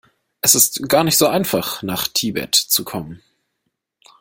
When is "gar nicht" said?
0.89-1.15